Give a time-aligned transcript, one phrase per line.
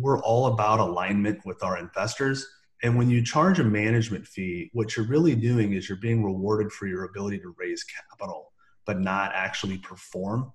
[0.00, 2.46] we're all about alignment with our investors.
[2.82, 6.72] And when you charge a management fee, what you're really doing is you're being rewarded
[6.72, 8.52] for your ability to raise capital,
[8.86, 10.52] but not actually perform.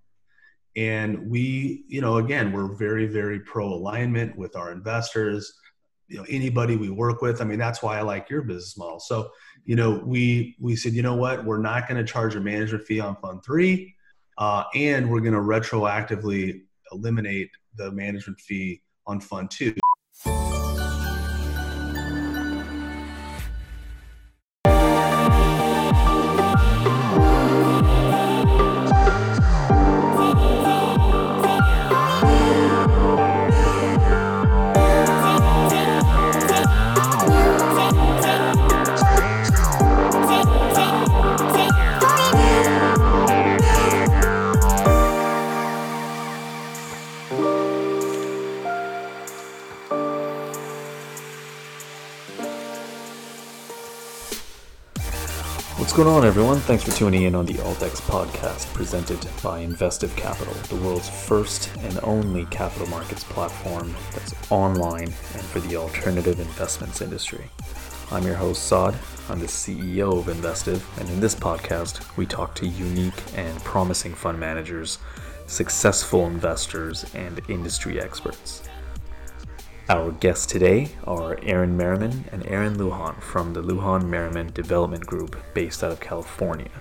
[0.75, 5.53] And we, you know, again, we're very, very pro alignment with our investors.
[6.07, 7.41] You know, anybody we work with.
[7.41, 8.99] I mean, that's why I like your business model.
[8.99, 9.31] So,
[9.63, 12.85] you know, we we said, you know what, we're not going to charge a management
[12.85, 13.95] fee on Fund Three,
[14.37, 19.75] uh, and we're going to retroactively eliminate the management fee on Fund Two.
[56.75, 61.73] Thanks for tuning in on the AltX podcast presented by Investive Capital, the world's first
[61.77, 67.45] and only capital markets platform that's online and for the alternative investments industry.
[68.11, 68.93] I'm your host, Saad.
[69.29, 74.13] I'm the CEO of Investive, and in this podcast, we talk to unique and promising
[74.13, 74.99] fund managers,
[75.47, 78.63] successful investors, and industry experts.
[79.87, 85.37] Our guests today are Aaron Merriman and Aaron Lujan from the Lujan Merriman Development Group
[85.53, 86.71] based out of California.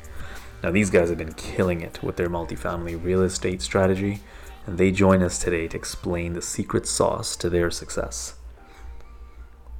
[0.62, 4.20] Now, these guys have been killing it with their multifamily real estate strategy,
[4.66, 8.36] and they join us today to explain the secret sauce to their success.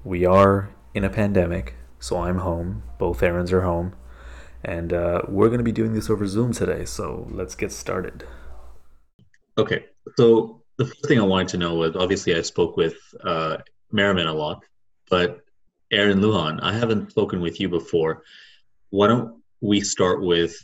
[0.05, 2.83] We are in a pandemic, so I'm home.
[2.98, 3.94] Both Aarons are home,
[4.62, 8.27] and uh, we're going to be doing this over Zoom today, so let's get started.
[9.56, 9.86] Okay,
[10.19, 13.58] so the first thing I wanted to know was obviously I spoke with uh,
[13.92, 14.64] Merriman a lot,
[15.08, 15.41] but
[15.92, 18.22] Aaron Lujan, I haven't spoken with you before.
[18.91, 20.56] Why don't we start with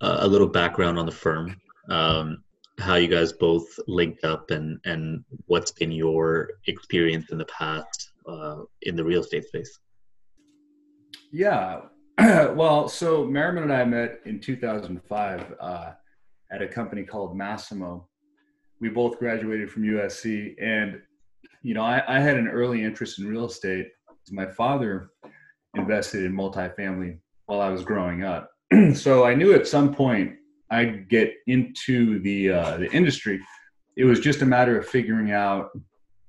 [0.00, 1.56] uh, a little background on the firm,
[1.88, 2.44] um,
[2.78, 8.12] how you guys both linked up, and and what's been your experience in the past
[8.28, 9.78] uh, in the real estate space?
[11.32, 11.80] Yeah,
[12.18, 15.92] well, so Merriman and I met in 2005 uh,
[16.50, 18.07] at a company called Masimo
[18.80, 21.00] we both graduated from USC, and
[21.62, 23.88] you know, I, I had an early interest in real estate.
[24.30, 25.10] My father
[25.74, 28.50] invested in multifamily while I was growing up,
[28.94, 30.34] so I knew at some point
[30.70, 33.40] I'd get into the uh, the industry.
[33.96, 35.70] It was just a matter of figuring out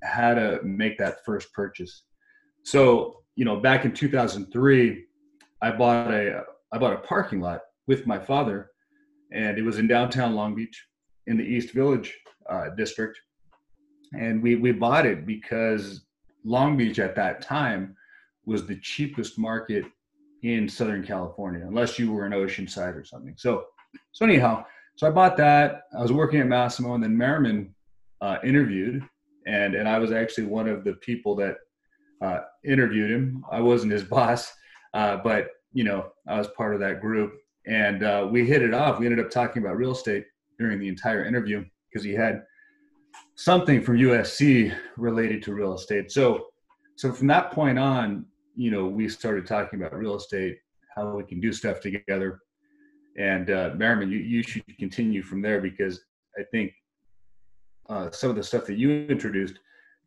[0.04, 2.04] how to make that first purchase.
[2.64, 5.06] So, you know, back in 2003,
[5.62, 8.72] I bought a I bought a parking lot with my father,
[9.32, 10.86] and it was in downtown Long Beach
[11.28, 12.18] in the East Village
[12.50, 13.20] uh, district,
[14.14, 16.06] and we we bought it because
[16.44, 17.96] Long Beach at that time
[18.46, 19.86] was the cheapest market
[20.44, 23.36] in Southern California, unless you were in Oceanside or something.
[23.38, 23.66] So
[24.12, 24.66] so anyhow,
[24.96, 25.84] so I bought that.
[25.98, 27.74] I was working at Masimo, and then Merriman
[28.22, 29.04] uh, interviewed,
[29.48, 31.58] and and I was actually one of the people that
[32.22, 33.44] uh, interviewed him.
[33.52, 34.52] I wasn't his boss,
[34.94, 37.34] uh, but you know I was part of that group,
[37.66, 39.00] and uh, we hit it off.
[39.00, 40.26] We ended up talking about real estate
[40.58, 42.44] during the entire interview, because he had
[43.36, 46.12] something from USC related to real estate.
[46.12, 46.48] So,
[46.96, 50.58] so from that point on, you know, we started talking about real estate,
[50.96, 52.40] how we can do stuff together.
[53.18, 56.02] And uh, Merriman, you, you should continue from there because
[56.38, 56.74] I think
[57.90, 59.56] uh, some of the stuff that you introduced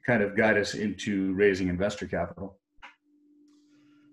[0.07, 2.59] kind of got us into raising investor capital.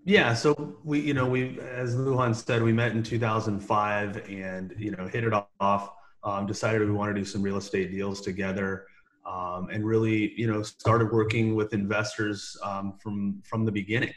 [0.05, 4.91] Yeah, so we, you know, we, as Lujan said, we met in 2005 and, you
[4.91, 5.91] know, hit it off
[6.23, 8.85] um, decided we want to do some real estate deals together
[9.25, 14.13] um, and really you know started working with investors um, from from the beginning.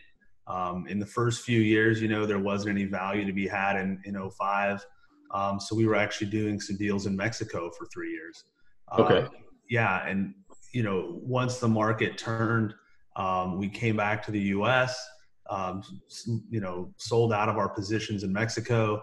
[0.48, 3.76] Um, in the first few years you know there wasn't any value to be had
[3.76, 4.84] in in 05
[5.32, 8.44] um, so we were actually doing some deals in mexico for three years.
[8.98, 9.26] Okay.
[9.70, 10.34] yeah and
[10.72, 12.74] you know once the market turned
[13.56, 14.98] we came back to the us
[16.50, 19.02] you know sold out of our positions in mexico.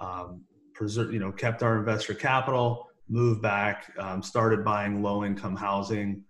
[0.00, 0.42] Um,
[0.80, 6.24] you know, kept our investor capital, moved back, um, started buying low income housing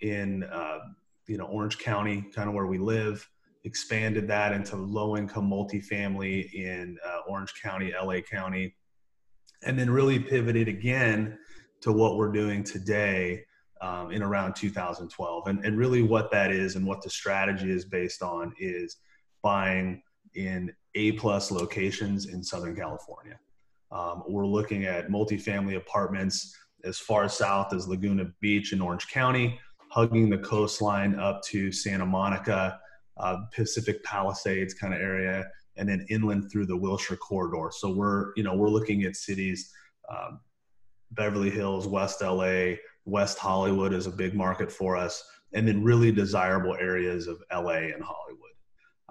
[0.00, 0.78] in, uh,
[1.26, 3.28] you know, Orange County, kind of where we live,
[3.64, 8.74] expanded that into low income multifamily in uh, Orange County, LA County,
[9.64, 11.38] and then really pivoted again
[11.82, 13.44] to what we're doing today
[13.80, 15.46] um, in around 2012.
[15.46, 18.96] And, and really what that is and what the strategy is based on is
[19.42, 20.02] buying
[20.34, 23.38] in A plus locations in Southern California.
[23.92, 29.58] Um, we're looking at multifamily apartments as far south as Laguna Beach in Orange County,
[29.90, 32.78] hugging the coastline up to Santa Monica,
[33.16, 35.46] uh, Pacific Palisades kind of area,
[35.76, 37.70] and then inland through the Wilshire corridor.
[37.72, 39.72] So we're you know we're looking at cities,
[40.10, 40.40] um,
[41.12, 45.22] Beverly Hills, West LA, West Hollywood is a big market for us,
[45.52, 48.49] and then really desirable areas of LA and Hollywood.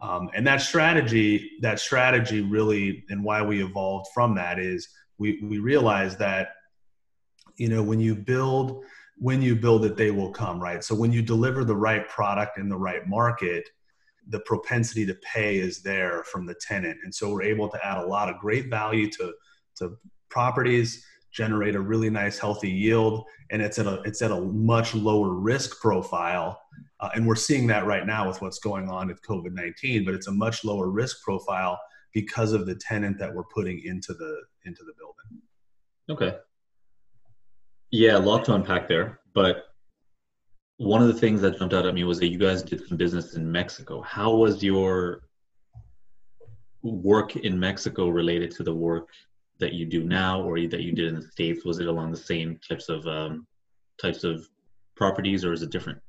[0.02, 4.88] Um, and that strategy, that strategy really, and why we evolved from that is
[5.18, 6.50] we we realized that
[7.58, 8.84] you know when you build
[9.18, 10.84] when you build it they will come right?
[10.84, 13.68] So when you deliver the right product in the right market
[14.30, 17.00] the propensity to pay is there from the tenant.
[17.04, 19.34] And so we're able to add a lot of great value to
[19.78, 19.98] to
[20.30, 24.96] properties generate a really nice healthy yield and it's at a it's at a much
[24.96, 26.60] lower risk profile
[27.00, 30.28] uh, and we're seeing that right now with what's going on with covid-19 but it's
[30.28, 31.80] a much lower risk profile
[32.14, 35.42] because of the tenant that we're putting into the into the building
[36.10, 36.38] okay
[37.92, 39.20] yeah, a lot to unpack there.
[39.34, 39.66] But
[40.78, 42.98] one of the things that jumped out at me was that you guys did some
[42.98, 44.02] business in Mexico.
[44.02, 45.24] How was your
[46.82, 49.10] work in Mexico related to the work
[49.60, 51.66] that you do now, or that you did in the states?
[51.66, 53.48] Was it along the same types of um,
[54.02, 54.48] types of
[54.96, 56.00] properties, or is it different?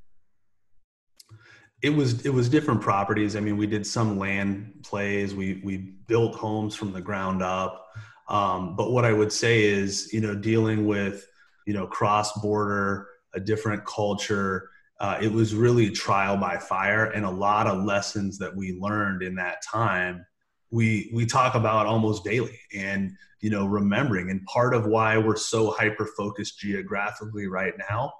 [1.82, 3.36] It was it was different properties.
[3.36, 5.34] I mean, we did some land plays.
[5.34, 7.86] We we built homes from the ground up.
[8.28, 11.26] Um, but what I would say is, you know, dealing with
[11.66, 17.24] you know cross border a different culture uh, it was really trial by fire and
[17.24, 20.26] a lot of lessons that we learned in that time
[20.70, 25.36] we we talk about almost daily and you know remembering and part of why we're
[25.36, 28.12] so hyper focused geographically right now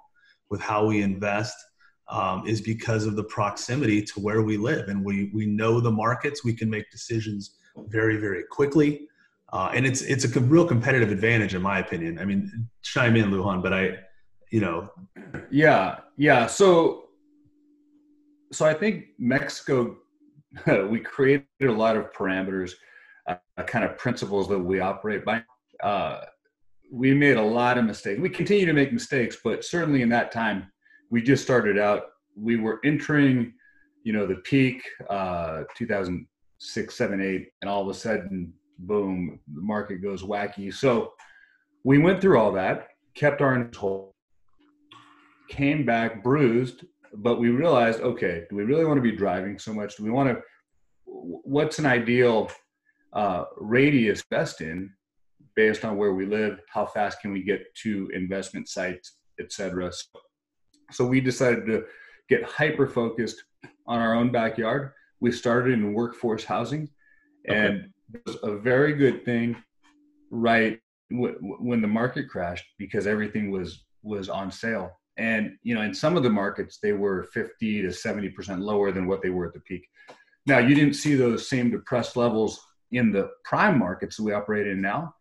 [0.49, 1.55] with how we invest
[2.07, 5.91] um, is because of the proximity to where we live and we we know the
[5.91, 7.57] markets we can make decisions
[7.87, 9.07] very very quickly
[9.53, 12.19] uh, and it's it's a real competitive advantage in my opinion.
[12.19, 13.99] I mean, chime in, Lujan, but I,
[14.49, 14.89] you know,
[15.49, 16.47] yeah, yeah.
[16.47, 17.09] So,
[18.51, 19.97] so I think Mexico,
[20.89, 22.73] we created a lot of parameters,
[23.27, 23.35] uh,
[23.67, 25.43] kind of principles that we operate by.
[25.83, 26.21] Uh,
[26.89, 28.21] we made a lot of mistakes.
[28.21, 30.70] We continue to make mistakes, but certainly in that time,
[31.11, 32.03] we just started out.
[32.35, 33.53] We were entering,
[34.03, 39.61] you know, the peak, uh, 2006, seven, eight, and all of a sudden boom, the
[39.61, 40.73] market goes wacky.
[40.73, 41.13] So
[41.83, 44.15] we went through all that, kept our hole,
[45.49, 49.73] came back bruised, but we realized, okay, do we really want to be driving so
[49.73, 49.97] much?
[49.97, 50.41] Do we want to?
[51.05, 52.49] What's an ideal
[53.11, 54.91] uh, radius best in,
[55.55, 56.61] based on where we live?
[56.69, 59.91] How fast can we get to investment sites, etc.
[59.91, 60.21] So,
[60.91, 61.85] so we decided to
[62.29, 63.43] get hyper focused
[63.87, 64.91] on our own backyard.
[65.19, 66.89] We started in workforce housing,
[67.47, 67.85] and okay
[68.25, 69.55] was a very good thing
[70.29, 70.79] right
[71.11, 74.91] w- when the market crashed because everything was was on sale.
[75.17, 78.91] And you know in some of the markets they were 50 to 70 percent lower
[78.91, 79.87] than what they were at the peak.
[80.45, 82.59] Now you didn't see those same depressed levels
[82.91, 85.15] in the prime markets that we operate in now.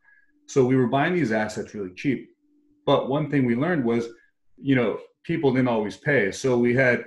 [0.47, 2.31] So we were buying these assets really cheap.
[2.87, 4.09] But one thing we learned was
[4.57, 7.05] you know people didn't always pay so we had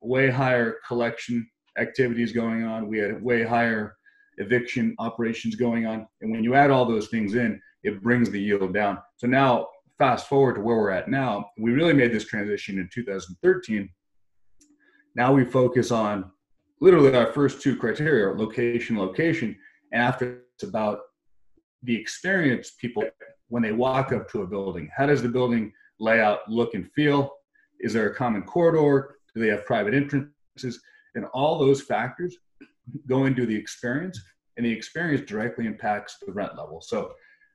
[0.00, 3.98] way higher collection activities going on we had way higher
[4.38, 6.06] eviction operations going on.
[6.20, 8.98] And when you add all those things in, it brings the yield down.
[9.16, 9.66] So now,
[9.98, 13.88] fast forward to where we're at now, we really made this transition in 2013.
[15.16, 16.30] Now we focus on
[16.80, 19.56] literally our first two criteria location, location.
[19.92, 21.00] And after it's about
[21.82, 23.04] the experience people
[23.48, 24.88] when they walk up to a building.
[24.96, 27.32] How does the building layout look and feel?
[27.80, 29.16] Is there a common corridor?
[29.34, 30.80] Do they have private entrances?
[31.14, 32.36] And all those factors
[33.06, 34.20] go into the experience,
[34.56, 36.80] and the experience directly impacts the rent level.
[36.80, 37.12] So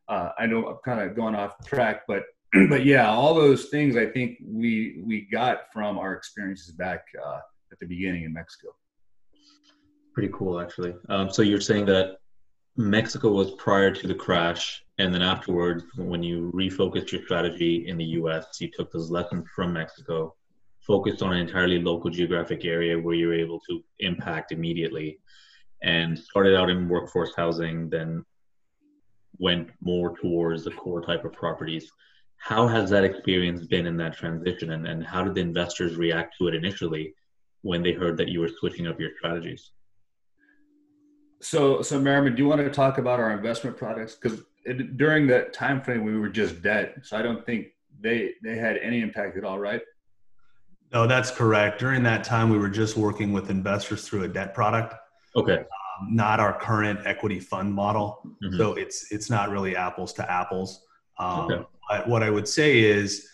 [0.07, 2.23] uh, I know I'm kind of going off track, but
[2.69, 7.39] but yeah, all those things I think we we got from our experiences back uh,
[7.71, 8.75] at the beginning in Mexico.
[10.13, 10.93] Pretty cool, actually.
[11.09, 12.17] Um, so you're saying that
[12.77, 17.97] Mexico was prior to the crash, and then afterwards, when you refocused your strategy in
[17.97, 20.35] the U.S., you took those lessons from Mexico,
[20.79, 25.17] focused on an entirely local geographic area where you were able to impact immediately,
[25.81, 28.23] and started out in workforce housing, then
[29.39, 31.91] went more towards the core type of properties.
[32.38, 36.38] How has that experience been in that transition, and, and how did the investors react
[36.38, 37.15] to it initially
[37.63, 39.71] when they heard that you were switching up your strategies?
[41.41, 44.15] So, so Merriman, do you want to talk about our investment products?
[44.15, 44.43] Because
[44.96, 47.67] during that time frame, we were just debt, so I don't think
[48.01, 49.82] they they had any impact at all, right?
[50.93, 51.79] No, that's correct.
[51.79, 54.93] During that time, we were just working with investors through a debt product.
[55.36, 55.58] Okay.
[55.58, 58.22] Um, not our current equity fund model.
[58.43, 58.58] Mm-hmm.
[58.58, 60.84] So it's it's not really apples to apples.
[61.17, 62.03] Um, okay.
[62.05, 63.27] what I would say is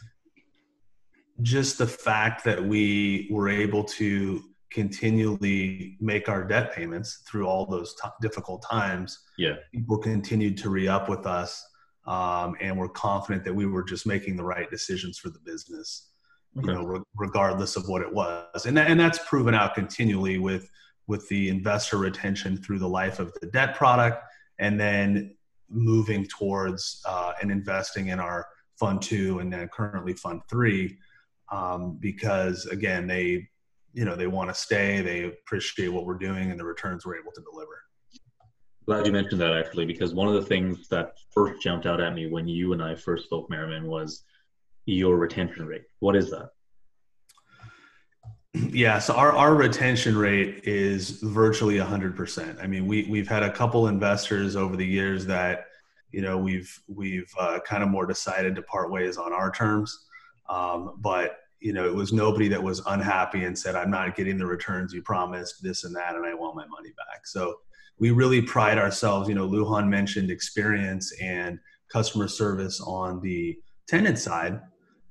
[1.42, 7.66] just the fact that we were able to continually make our debt payments through all
[7.66, 9.20] those t- difficult times.
[9.38, 9.56] Yeah.
[9.74, 11.66] People continued to re up with us.
[12.06, 16.10] Um, and we're confident that we were just making the right decisions for the business,
[16.58, 16.68] okay.
[16.68, 18.66] you know, re- regardless of what it was.
[18.66, 20.70] And, and that's proven out continually with,
[21.08, 24.24] with the investor retention through the life of the debt product
[24.60, 25.36] and then
[25.70, 28.48] moving towards uh, and investing in our
[28.80, 30.98] fund two and then currently fund three
[31.52, 33.48] um, because again they
[34.00, 37.20] you know they want to stay they appreciate what we're doing and the returns we're
[37.20, 37.84] able to deliver.
[38.86, 42.14] Glad you mentioned that actually because one of the things that first jumped out at
[42.14, 44.24] me when you and i first spoke merriman was
[44.86, 45.84] your retention rate.
[46.00, 46.52] What is that?
[48.72, 53.52] Yeah so our, our retention rate is virtually 100% i mean we, we've had a
[53.52, 55.66] couple investors over the years that
[56.12, 60.08] you know we've we've uh, kind of more decided to part ways on our terms.
[60.50, 64.38] Um, but you know, it was nobody that was unhappy and said, I'm not getting
[64.38, 67.28] the returns you promised, this and that, and I want my money back.
[67.28, 67.56] So
[68.00, 69.28] we really pride ourselves.
[69.28, 71.60] You know, Lujan mentioned experience and
[71.92, 74.62] customer service on the tenant side,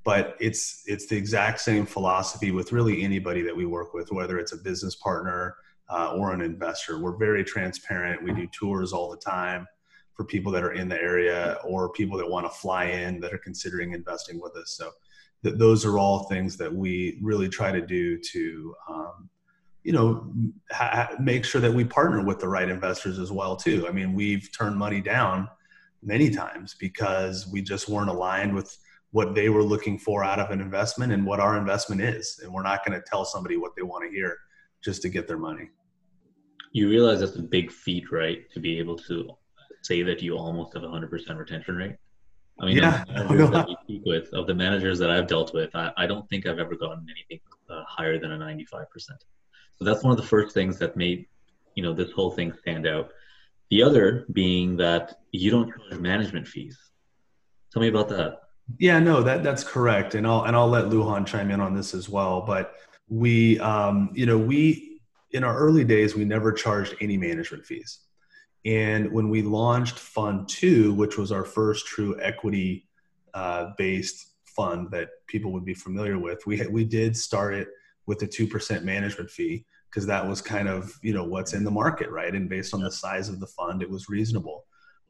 [0.05, 4.39] but it's it's the exact same philosophy with really anybody that we work with, whether
[4.39, 5.57] it's a business partner
[5.91, 6.99] uh, or an investor.
[6.99, 8.23] We're very transparent.
[8.23, 9.67] We do tours all the time
[10.15, 13.33] for people that are in the area or people that want to fly in that
[13.33, 14.71] are considering investing with us.
[14.77, 14.91] So
[15.43, 19.31] that those are all things that we really try to do to um,
[19.85, 20.33] you know
[20.71, 23.87] ha- make sure that we partner with the right investors as well too.
[23.89, 25.49] I mean we've turned money down
[26.03, 28.77] many times because we just weren't aligned with
[29.11, 32.41] what they were looking for out of an investment and what our investment is.
[32.43, 34.37] And we're not going to tell somebody what they want to hear
[34.85, 35.71] just to get their money.
[36.73, 38.49] You realize that's a big feat right?
[38.53, 39.31] To be able to
[39.83, 41.97] say that you almost have a 100% retention rate
[42.61, 43.05] I mean, yeah.
[43.09, 46.47] that we speak with, of the managers that I've dealt with, I, I don't think
[46.47, 48.87] I've ever gotten anything uh, higher than a 95%.
[48.99, 51.27] So that's one of the first things that made,
[51.75, 53.11] you know, this whole thing stand out.
[53.71, 56.77] The other being that you don't charge management fees.
[57.73, 58.41] Tell me about that.
[58.79, 61.95] Yeah, no, that that's correct, and I'll and I'll let Lujan chime in on this
[61.95, 62.43] as well.
[62.43, 62.75] But
[63.09, 65.01] we, um, you know, we
[65.33, 68.01] in our early days we never charged any management fees.
[68.65, 72.89] And when we launched Fund Two, which was our first true equity
[73.35, 77.69] uh, based fund that people would be familiar with, we we did start it
[78.07, 81.65] with a two percent management fee because that was kind of you know what's in
[81.65, 82.35] the market, right?
[82.35, 84.65] And based on the size of the fund, it was reasonable.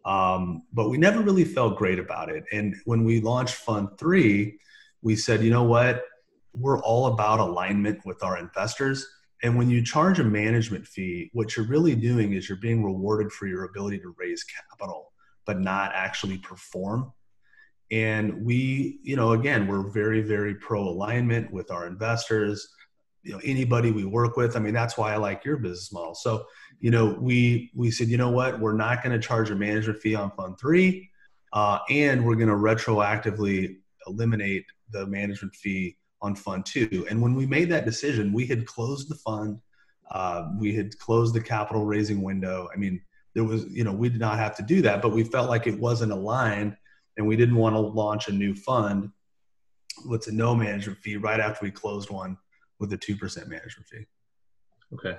[0.05, 2.45] Um, but we never really felt great about it.
[2.53, 4.59] And when we launched Fund Three,
[5.03, 6.05] we said, you know what?
[6.57, 9.07] We're all about alignment with our investors
[9.43, 13.31] and when you charge a management fee, what you're really doing is you're being rewarded
[13.33, 15.13] for your ability to raise capital,
[15.47, 17.13] but not actually perform.
[17.91, 22.69] And we, you know, again, we're very, very pro alignment with our investors.
[23.23, 24.57] You know, anybody we work with.
[24.57, 26.15] I mean, that's why I like your business model.
[26.15, 26.45] So,
[26.81, 30.01] you know, we we said, you know what, we're not going to charge a management
[30.01, 31.11] fee on Fund Three,
[31.53, 33.77] uh, and we're going to retroactively
[34.07, 37.07] eliminate the management fee on fund two.
[37.09, 39.59] And when we made that decision, we had closed the fund.
[40.11, 42.69] Uh, we had closed the capital raising window.
[42.73, 43.01] I mean,
[43.35, 45.67] there was, you know, we did not have to do that, but we felt like
[45.67, 46.77] it wasn't aligned
[47.17, 49.11] and we didn't want to launch a new fund
[50.07, 52.37] with a no management fee right after we closed one
[52.79, 54.07] with a 2% management fee.
[54.95, 55.19] Okay.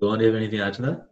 [0.00, 1.06] Bill, do you have anything to add to that?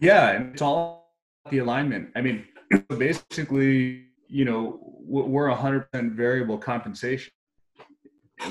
[0.00, 1.14] Yeah, it's all
[1.50, 2.10] the alignment.
[2.16, 2.44] I mean,
[2.98, 7.32] basically, you know, we're 100% variable compensation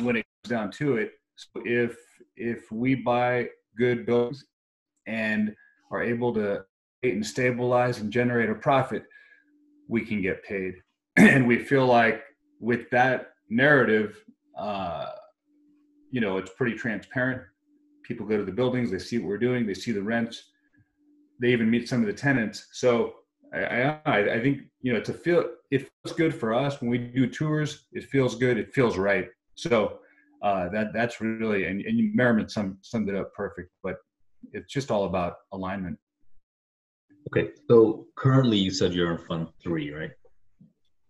[0.01, 1.13] when it comes down to it.
[1.35, 1.97] So if
[2.35, 4.45] if we buy good buildings
[5.07, 5.55] and
[5.91, 6.63] are able to
[7.03, 9.05] and stabilize and generate a profit,
[9.87, 10.75] we can get paid.
[11.17, 12.23] and we feel like
[12.59, 14.21] with that narrative,
[14.57, 15.11] uh,
[16.11, 17.41] you know, it's pretty transparent.
[18.03, 20.49] People go to the buildings, they see what we're doing, they see the rents,
[21.39, 22.67] they even meet some of the tenants.
[22.73, 23.13] So
[23.53, 26.97] I, I, I think you know to feel it feels good for us when we
[26.97, 27.87] do tours.
[27.91, 28.57] It feels good.
[28.57, 29.27] It feels right.
[29.55, 29.99] So
[30.41, 33.71] uh, that that's really and, and Merriman summed, summed it up perfect.
[33.83, 33.97] But
[34.53, 35.97] it's just all about alignment.
[37.31, 40.11] Okay, so currently you said you're in Fund Three, right?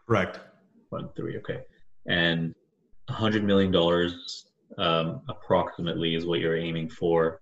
[0.07, 0.39] Correct.
[0.89, 1.61] Fund Three, okay,
[2.07, 2.53] and
[3.07, 7.41] a hundred million dollars um, approximately is what you're aiming for.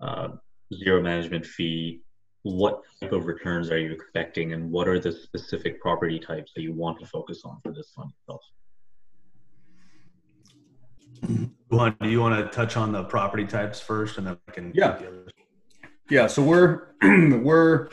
[0.00, 0.28] Uh,
[0.72, 2.00] zero management fee,
[2.44, 6.62] what type of returns are you expecting and what are the specific property types that
[6.62, 8.42] you want to focus on for this fund itself?
[11.70, 14.72] Lujan, do you want to touch on the property types first and then I can
[14.74, 15.00] yeah
[16.10, 17.88] yeah so we're we're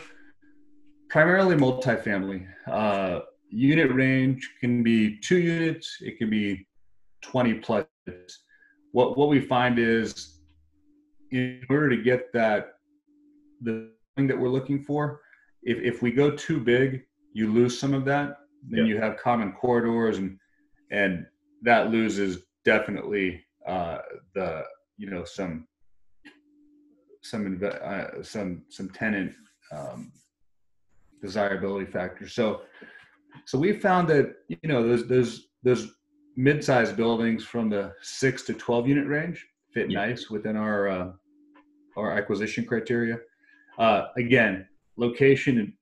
[1.09, 6.65] primarily multifamily uh, unit range can be two units, it can be
[7.21, 7.85] 20 plus.
[8.93, 10.39] What what we find is
[11.31, 12.73] in order to get that
[13.61, 15.21] the thing that we're looking for,
[15.63, 17.03] if if we go too big,
[17.33, 18.37] you lose some of that.
[18.69, 18.93] Then yeah.
[18.93, 20.37] you have common corridors and
[20.91, 21.25] and
[21.63, 23.99] that loses definitely uh,
[24.35, 24.63] the
[24.97, 25.67] you know some
[27.23, 29.33] some uh, some some tenant
[29.71, 30.11] um,
[31.21, 32.33] desirability factors.
[32.33, 32.61] So
[33.45, 35.93] so we found that you know those those those
[36.35, 40.05] mid-sized buildings from the six to twelve unit range fit yeah.
[40.05, 41.11] nice within our uh,
[41.97, 43.19] our acquisition criteria.
[43.77, 45.59] Uh, again, location.
[45.59, 45.73] And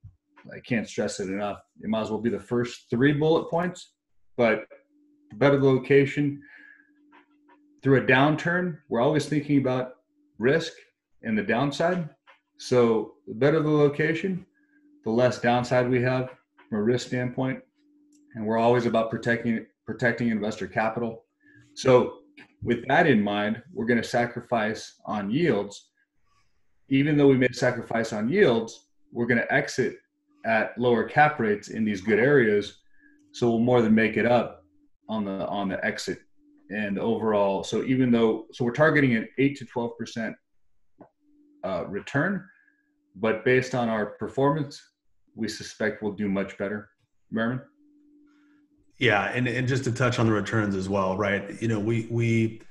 [0.54, 1.60] I can't stress it enough.
[1.82, 3.94] It might as well be the first three bullet points,
[4.38, 4.66] but
[5.36, 6.42] better the location.
[7.82, 9.94] Through a downturn, we're always thinking about
[10.38, 10.74] risk
[11.24, 12.10] and the downside.
[12.58, 14.46] So the better the location,
[15.06, 16.30] the less downside we have
[16.68, 17.62] from a risk standpoint.
[18.36, 21.26] And we're always about protecting protecting investor capital.
[21.74, 22.20] So
[22.62, 25.89] with that in mind, we're going to sacrifice on yields.
[26.90, 29.98] Even though we made a sacrifice on yields, we're going to exit
[30.46, 32.78] at lower cap rates in these good areas.
[33.32, 34.64] So we'll more than make it up
[35.08, 36.20] on the on the exit
[36.70, 37.64] and overall.
[37.64, 40.36] So even though so we're targeting an eight to twelve percent
[41.64, 42.46] uh, return,
[43.16, 44.82] but based on our performance,
[45.36, 46.90] we suspect we'll do much better.
[47.32, 47.62] Merriman?
[48.98, 51.62] Yeah, and, and just to touch on the returns as well, right?
[51.62, 52.62] You know, we we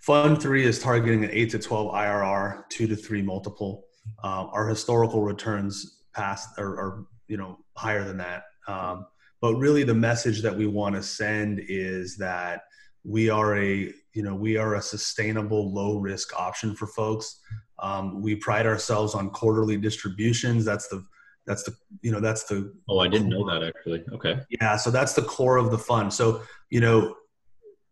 [0.00, 3.84] fund three is targeting an eight to twelve IRR, two to three multiple.
[4.22, 8.44] Um, our historical returns past are, are, you know higher than that.
[8.66, 9.06] Um,
[9.40, 12.62] but really, the message that we want to send is that
[13.04, 17.40] we are a you know we are a sustainable low risk option for folks
[17.80, 20.64] um, we pride ourselves on quarterly distributions.
[20.64, 21.04] That's the
[21.46, 24.90] that's the you know that's the oh i didn't know that actually okay yeah so
[24.90, 27.14] that's the core of the fund so you know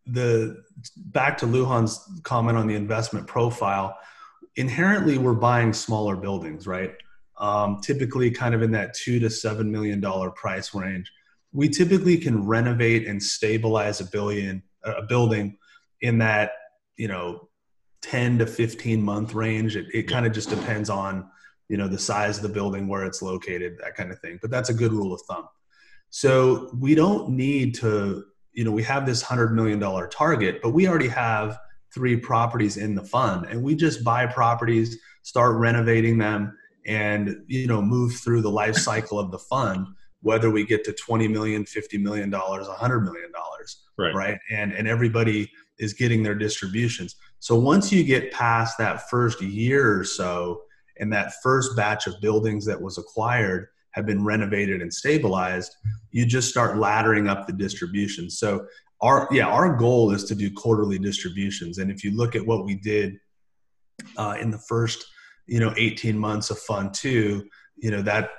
[0.07, 0.63] the
[0.97, 3.99] back to Lujan's comment on the investment profile
[4.57, 6.95] inherently we're buying smaller buildings right
[7.39, 11.11] um, typically kind of in that two to seven million dollar price range
[11.53, 15.57] we typically can renovate and stabilize a billion a building
[16.03, 16.53] in that
[16.97, 17.49] you know
[18.07, 19.77] 10 to 15 month range.
[19.77, 21.29] It, it kind of just depends on,
[21.69, 24.39] you know, the size of the building, where it's located, that kind of thing.
[24.41, 25.49] But that's a good rule of thumb.
[26.11, 28.25] So we don't need to,
[28.57, 31.59] you know, we have this $100 million target, but we already have
[31.95, 37.67] three properties in the fund and we just buy properties, start renovating them and, you
[37.67, 39.87] know, move through the life cycle of the fund
[40.23, 44.15] whether we get to 20 million 50 million dollars 100 million dollars right.
[44.15, 47.17] right and and everybody is getting their distributions
[47.47, 50.63] so once you get past that first year or so,
[50.99, 55.75] and that first batch of buildings that was acquired have been renovated and stabilized,
[56.13, 58.31] you just start laddering up the distribution.
[58.31, 58.67] So
[59.01, 61.79] our yeah, our goal is to do quarterly distributions.
[61.79, 63.19] And if you look at what we did
[64.17, 65.05] uh, in the first
[65.47, 68.31] you know 18 months of fund two, you know that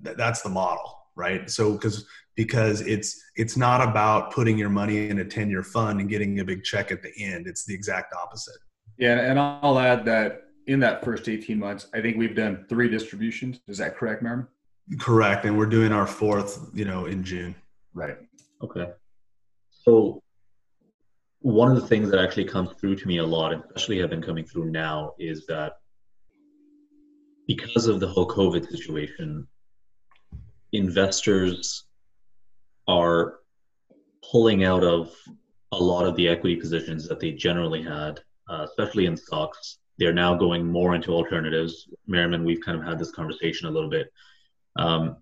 [0.00, 1.48] that's the model, right?
[1.48, 6.00] So because because it's it's not about putting your money in a 10 year fund
[6.00, 8.58] and getting a big check at the end it's the exact opposite
[8.98, 12.88] yeah and i'll add that in that first 18 months i think we've done three
[12.88, 14.48] distributions is that correct Merriman?
[14.98, 17.54] Correct and we're doing our fourth you know in june
[17.94, 18.16] right
[18.62, 18.90] okay
[19.70, 20.22] so
[21.40, 24.22] one of the things that actually comes through to me a lot especially have been
[24.22, 25.74] coming through now is that
[27.46, 29.46] because of the whole covid situation
[30.72, 31.84] investors
[32.88, 33.36] are
[34.30, 35.14] pulling out of
[35.72, 39.78] a lot of the equity positions that they generally had, uh, especially in stocks.
[39.98, 41.88] They're now going more into alternatives.
[42.06, 44.12] Merriman, we've kind of had this conversation a little bit.
[44.76, 45.16] Um,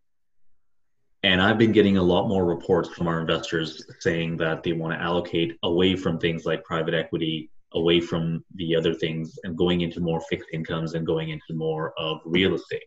[1.24, 4.94] and I've been getting a lot more reports from our investors saying that they want
[4.94, 9.82] to allocate away from things like private equity, away from the other things, and going
[9.82, 12.82] into more fixed incomes and going into more of real estate.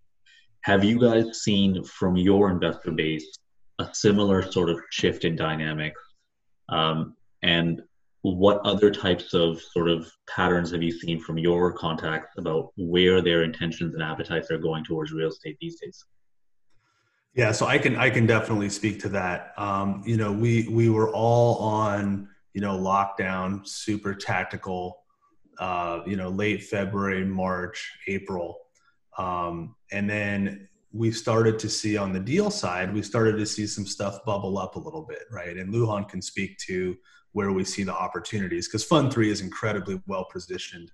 [0.62, 3.38] Have you guys seen from your investor base
[3.80, 6.02] a similar sort of shift in dynamics?
[6.68, 7.82] Um, and
[8.22, 13.22] what other types of sort of patterns have you seen from your contacts about where
[13.22, 16.04] their intentions and appetites are going towards real estate these days?
[17.36, 19.54] Yeah, so I can I can definitely speak to that.
[19.58, 25.02] Um, you know, we we were all on you know lockdown, super tactical.
[25.60, 28.60] Uh, you know, late February, March, April,
[29.18, 33.66] um, and then we started to see on the deal side, we started to see
[33.66, 35.56] some stuff bubble up a little bit, right?
[35.56, 36.98] And Lujan can speak to
[37.32, 40.92] where we see the opportunities because Fund Three is incredibly well positioned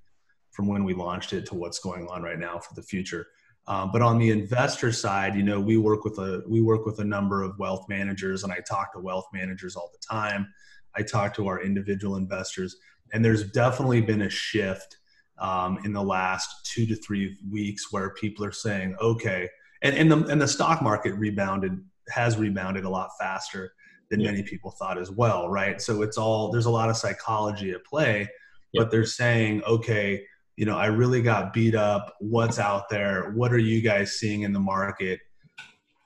[0.51, 3.27] from when we launched it to what's going on right now for the future.
[3.67, 6.99] Um, but on the investor side, you know, we work with a we work with
[6.99, 10.51] a number of wealth managers, and I talk to wealth managers all the time.
[10.95, 12.75] I talk to our individual investors,
[13.13, 14.97] and there's definitely been a shift
[15.37, 19.47] um, in the last two to three weeks where people are saying, okay,
[19.83, 23.73] and and the and the stock market rebounded has rebounded a lot faster
[24.09, 24.31] than yeah.
[24.31, 25.79] many people thought as well, right?
[25.79, 28.27] So it's all there's a lot of psychology at play,
[28.71, 28.81] yeah.
[28.81, 30.23] but they're saying, okay
[30.57, 32.15] you know, I really got beat up.
[32.19, 33.31] What's out there?
[33.31, 35.19] What are you guys seeing in the market?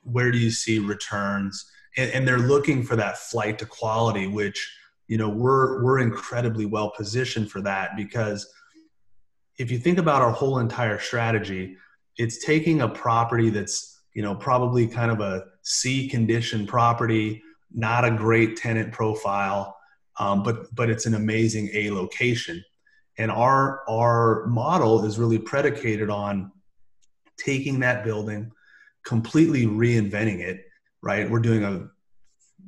[0.04, 1.70] Where do you see returns?
[1.98, 4.74] And, and they're looking for that flight to quality, which
[5.08, 8.48] you know we're we're incredibly well positioned for that because
[9.58, 11.78] if you think about our whole entire strategy,
[12.18, 17.42] it's taking a property that's you know probably kind of a C condition property,
[17.74, 19.76] not a great tenant profile,
[20.20, 22.64] um, but but it's an amazing A location
[23.18, 26.52] and our our model is really predicated on
[27.38, 28.52] taking that building
[29.06, 30.66] completely reinventing it
[31.06, 31.30] right?
[31.30, 31.88] We're doing a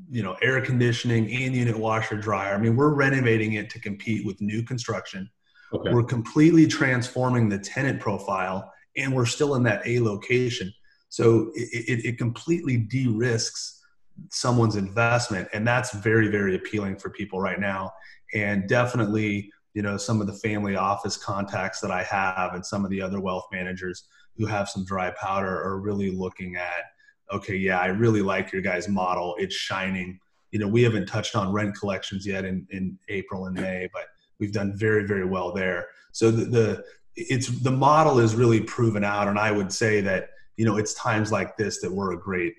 [0.10, 2.54] you know air conditioning and unit washer dryer.
[2.54, 5.30] I mean we're renovating it to compete with new construction.
[5.74, 5.92] Okay.
[5.92, 10.72] we're completely transforming the tenant profile and we're still in that a location.
[11.10, 13.84] So it, it, it completely de-risks
[14.32, 17.92] someone's investment and that's very very appealing for people right now.
[18.34, 22.84] And definitely you know some of the family office contacts that i have and some
[22.84, 26.86] of the other wealth managers who have some dry powder are really looking at
[27.32, 29.36] okay yeah i really like your guys model.
[29.38, 30.20] It's shining.
[30.50, 34.06] You know we haven't touched on rent collections yet in, in april and may but
[34.40, 35.90] we've done very very well there.
[36.12, 36.84] So the, the
[37.16, 40.96] it's the model is really proven out and i would say that you know it's
[40.96, 42.56] times like this that we're a great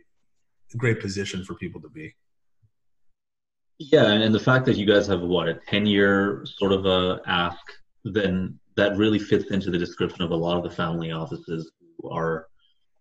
[0.76, 2.14] great position for people to be
[3.78, 7.58] yeah, and the fact that you guys have what a ten-year sort of a ask,
[8.04, 12.10] then that really fits into the description of a lot of the family offices who
[12.10, 12.48] are,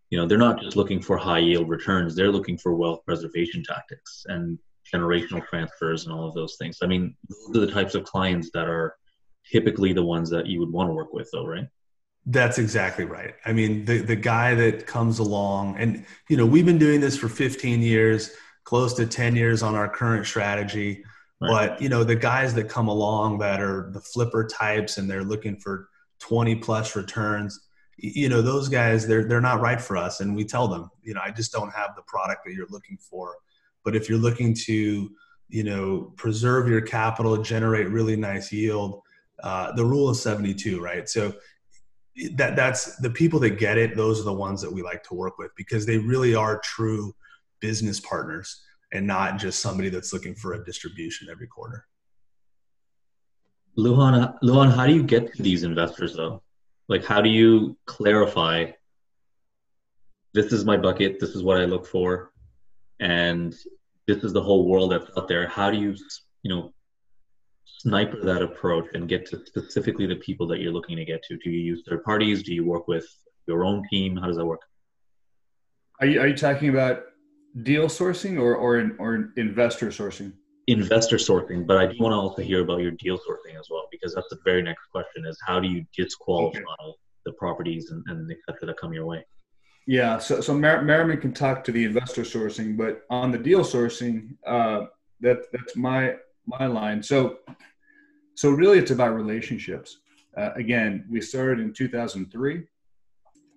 [0.09, 3.63] you know, they're not just looking for high yield returns; they're looking for wealth preservation
[3.63, 4.59] tactics and
[4.93, 6.77] generational transfers and all of those things.
[6.83, 8.95] I mean, those are the types of clients that are
[9.51, 11.67] typically the ones that you would want to work with, though, right?
[12.27, 13.33] That's exactly right.
[13.45, 17.17] I mean, the the guy that comes along, and you know, we've been doing this
[17.17, 18.31] for 15 years
[18.67, 21.01] close to 10 years on our current strategy.
[21.39, 21.69] Right.
[21.69, 25.23] But you know, the guys that come along that are the flipper types and they're
[25.23, 25.87] looking for
[26.19, 27.57] 20 plus returns,
[27.95, 30.19] you know, those guys they're they're not right for us.
[30.19, 32.97] And we tell them, you know, I just don't have the product that you're looking
[32.97, 33.35] for.
[33.85, 35.11] But if you're looking to,
[35.47, 39.01] you know, preserve your capital, generate really nice yield,
[39.43, 41.07] uh, the rule of 72, right?
[41.07, 41.33] So
[42.33, 43.95] that that's the people that get it.
[43.95, 47.15] Those are the ones that we like to work with because they really are true
[47.59, 48.61] business partners
[48.93, 51.85] and not just somebody that's looking for a distribution every quarter.
[53.77, 56.41] Lujan, Lujan, how do you get to these investors though?
[56.87, 58.71] Like, how do you clarify
[60.33, 62.31] this is my bucket, this is what I look for,
[62.99, 63.53] and
[64.07, 65.47] this is the whole world that's out there?
[65.47, 65.95] How do you,
[66.43, 66.73] you know,
[67.65, 71.37] sniper that approach and get to specifically the people that you're looking to get to?
[71.37, 72.43] Do you use third parties?
[72.43, 73.05] Do you work with
[73.47, 74.15] your own team?
[74.15, 74.61] How does that work?
[75.99, 77.03] Are you, are you talking about
[77.63, 80.33] deal sourcing or or or investor sourcing?
[80.67, 83.87] Investor sourcing, but I do want to also hear about your deal sourcing as well
[83.91, 86.93] because that's the very next question: is how do you disqualify okay.
[87.25, 89.25] the properties and, and cetera that come your way?
[89.85, 93.61] Yeah, so so Mer- Merriman can talk to the investor sourcing, but on the deal
[93.61, 94.87] sourcing, uh,
[95.21, 96.15] that that's my
[96.45, 97.01] my line.
[97.01, 97.37] So
[98.35, 99.97] so really, it's about relationships.
[100.37, 102.63] Uh, again, we started in 2003.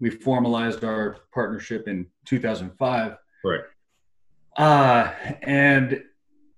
[0.01, 3.17] We formalized our partnership in 2005.
[3.45, 3.61] Right.
[4.61, 6.03] Uh, and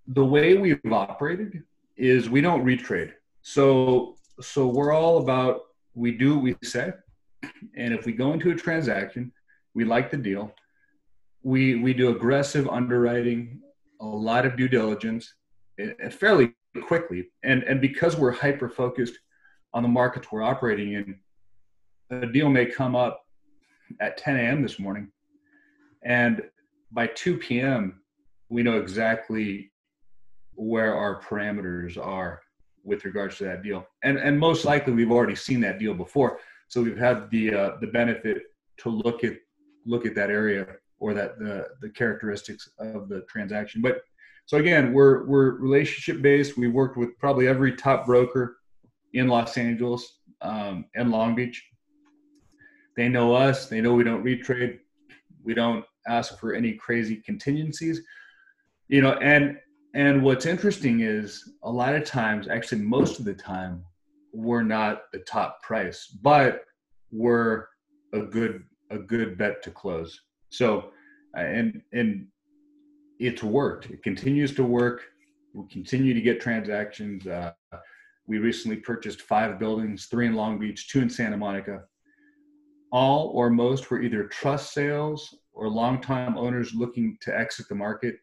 [0.08, 1.62] the way we've operated
[1.96, 3.12] is we don't retrade.
[3.42, 5.60] So so we're all about
[5.94, 6.92] we do what we say,
[7.76, 9.30] and if we go into a transaction,
[9.74, 10.52] we like the deal.
[11.44, 13.60] We we do aggressive underwriting,
[14.00, 15.34] a lot of due diligence,
[15.78, 16.54] and fairly
[16.88, 17.30] quickly.
[17.44, 19.16] And and because we're hyper focused
[19.74, 21.20] on the markets we're operating in,
[22.10, 23.24] a deal may come up
[24.00, 24.60] at 10 a.m.
[24.60, 25.12] this morning,
[26.02, 26.42] and
[26.92, 28.00] by 2 p.m.,
[28.48, 29.72] we know exactly
[30.54, 32.40] where our parameters are
[32.84, 33.86] with regards to that deal.
[34.02, 36.38] And, and most likely we've already seen that deal before.
[36.68, 38.42] So we've had the, uh, the benefit
[38.78, 39.34] to look at,
[39.86, 40.66] look at that area
[40.98, 43.80] or that the, the characteristics of the transaction.
[43.80, 44.02] But
[44.46, 46.58] so again, we're, we're relationship based.
[46.58, 48.58] We worked with probably every top broker
[49.14, 51.64] in Los Angeles um, and Long Beach.
[52.96, 53.68] They know us.
[53.68, 54.80] They know we don't retrade.
[55.42, 58.02] We don't ask for any crazy contingencies
[58.88, 59.58] you know and
[59.94, 63.84] and what's interesting is a lot of times actually most of the time
[64.32, 66.64] we're not the top price but
[67.10, 67.66] we're
[68.12, 70.20] a good a good bet to close.
[70.50, 70.90] So,
[71.34, 72.26] and and
[73.18, 73.90] it's worked.
[73.90, 75.02] It continues to work.
[75.54, 77.26] We continue to get transactions.
[77.26, 77.52] Uh,
[78.26, 81.84] we recently purchased five buildings, three in Long Beach, two in Santa Monica.
[82.92, 88.16] All or most were either trust sales or long-time owners looking to exit the market.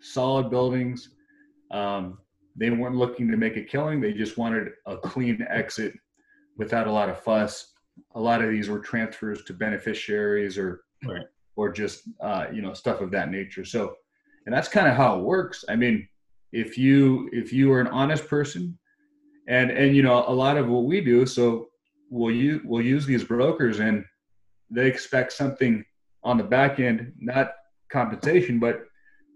[0.00, 1.10] Solid buildings.
[1.70, 2.18] Um,
[2.56, 4.00] they weren't looking to make a killing.
[4.00, 5.94] They just wanted a clean exit
[6.56, 7.72] without a lot of fuss.
[8.14, 11.26] A lot of these were transfers to beneficiaries or right.
[11.56, 13.64] or just uh, you know stuff of that nature.
[13.64, 13.94] So,
[14.46, 15.64] and that's kind of how it works.
[15.68, 16.08] I mean,
[16.52, 18.78] if you if you are an honest person,
[19.48, 21.68] and and you know a lot of what we do, so
[22.14, 24.04] we'll use we'll use these brokers and
[24.70, 25.84] they expect something
[26.22, 27.52] on the back end, not
[27.92, 28.84] compensation, but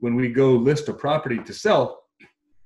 [0.01, 2.05] when we go list a property to sell,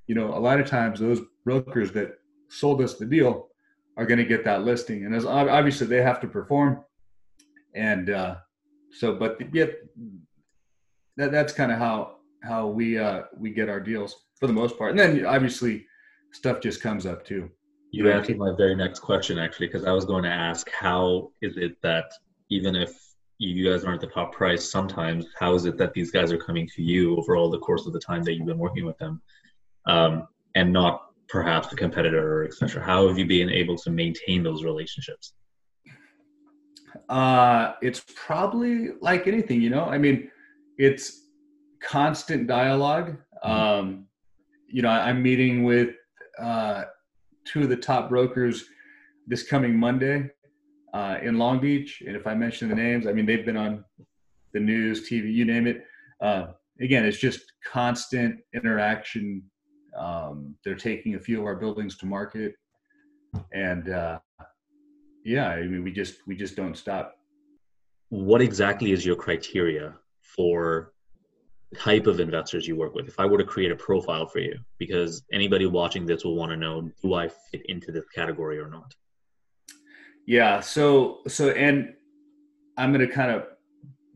[0.06, 3.48] you know, a lot of times those brokers that sold us the deal
[3.96, 6.84] are going to get that listing, and as obviously they have to perform,
[7.74, 8.36] and uh,
[8.90, 9.70] so, but yet
[11.16, 14.78] that that's kind of how how we uh, we get our deals for the most
[14.78, 15.86] part, and then obviously
[16.32, 17.50] stuff just comes up too.
[17.92, 21.56] You answered my very next question actually, because I was going to ask, how is
[21.56, 22.06] it that
[22.48, 22.92] even if
[23.38, 26.68] you guys aren't the top price sometimes how is it that these guys are coming
[26.76, 29.20] to you over all the course of the time that you've been working with them
[29.86, 34.42] um, and not perhaps a competitor or etc how have you been able to maintain
[34.42, 35.34] those relationships?
[37.08, 39.84] Uh, it's probably like anything you know?
[39.84, 40.30] I mean
[40.78, 41.26] it's
[41.80, 43.16] constant dialogue.
[43.44, 43.50] Mm-hmm.
[43.50, 44.06] um,
[44.68, 45.90] you know i'm meeting with
[46.38, 46.84] uh,
[47.44, 48.64] two of the top brokers
[49.26, 50.30] this coming monday
[50.92, 52.02] uh, in Long Beach.
[52.06, 53.84] And if I mention the names, I mean, they've been on
[54.52, 55.84] the news, TV, you name it.
[56.20, 56.48] Uh,
[56.80, 59.42] again, it's just constant interaction.
[59.98, 62.54] Um, they're taking a few of our buildings to market.
[63.52, 64.18] And uh,
[65.24, 67.14] yeah, I mean, we just, we just don't stop.
[68.10, 70.91] What exactly is your criteria for
[71.76, 74.58] type of investors you work with if i were to create a profile for you
[74.78, 78.68] because anybody watching this will want to know do i fit into this category or
[78.68, 78.94] not
[80.26, 80.60] yeah.
[80.60, 81.94] So so and
[82.76, 83.46] I'm going to kind of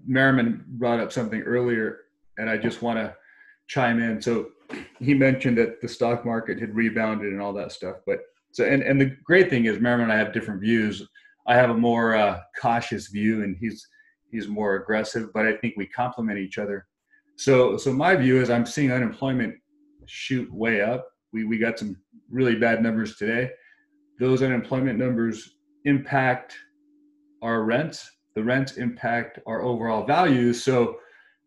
[0.06, 2.00] Merriman brought up something earlier,
[2.38, 3.14] and I just want to
[3.66, 4.20] chime in.
[4.22, 4.48] So
[5.00, 8.20] he mentioned that the stock market had rebounded and all that stuff, but
[8.52, 11.06] so and and the great thing is Merriman and I have different views.
[11.48, 13.86] I have a more uh, cautious view, and he's
[14.30, 16.86] he's more aggressive, but I think we complement each other.
[17.36, 19.54] So so my view is I'm seeing unemployment
[20.06, 21.08] shoot way up.
[21.32, 21.96] We we got some
[22.30, 23.50] really bad numbers today.
[24.18, 26.56] Those unemployment numbers impact
[27.42, 28.10] our rents.
[28.34, 30.62] The rents impact our overall values.
[30.62, 30.96] So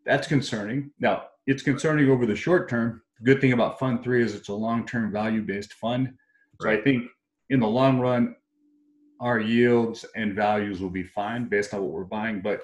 [0.06, 0.90] that's concerning.
[0.98, 3.02] Now, it's concerning over the short term.
[3.18, 6.12] The good thing about Fund 3 is it's a long term value based fund.
[6.60, 7.04] So I think
[7.50, 8.36] in the long run,
[9.20, 12.40] our yields and values will be fine based on what we're buying.
[12.40, 12.60] But